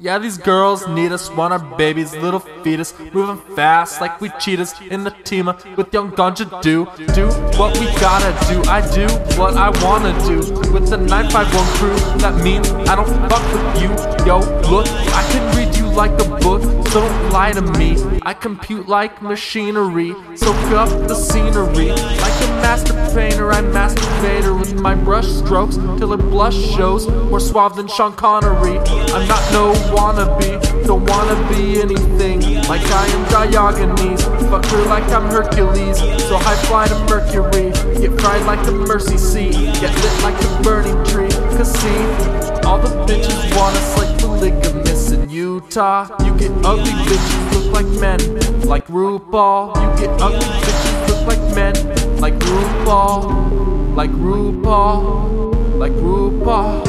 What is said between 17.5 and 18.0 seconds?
to me.